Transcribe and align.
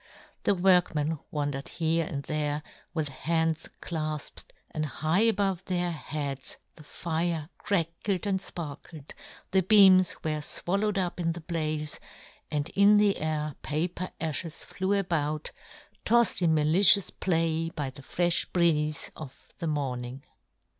The 0.45 0.55
workmen 0.55 1.19
wandered 1.29 1.69
here 1.69 2.07
and 2.07 2.23
there, 2.23 2.63
with 2.91 3.09
hands 3.09 3.69
clafped, 3.81 4.45
and 4.71 4.83
high 4.87 5.19
above 5.21 5.63
•their 5.65 5.93
heads 5.93 6.57
the 6.75 6.83
fire 6.83 7.49
crackled 7.59 8.25
and 8.25 8.39
fparkled, 8.39 9.11
the 9.51 9.61
beams 9.61 10.15
were 10.23 10.39
fwallowed 10.41 10.97
up 10.97 11.19
in 11.19 11.33
the 11.33 11.41
blaze, 11.41 11.99
and 12.49 12.69
in 12.69 12.97
the 12.97 13.17
air 13.17 13.53
paper 13.61 14.09
afhes 14.19 14.65
flew 14.65 14.93
about, 14.95 15.51
tofled 16.03 16.41
in 16.41 16.55
malicious 16.55 17.11
play 17.11 17.69
by 17.69 17.91
the 17.91 18.01
frelh 18.01 18.51
breeze 18.51 19.11
of 19.15 19.53
the 19.59 19.67
morn 19.67 20.03
ing. 20.03 20.23